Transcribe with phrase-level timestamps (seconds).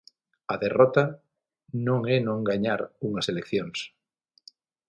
[0.53, 1.03] A derrota
[1.87, 3.79] non é non gañar unhas eleccións.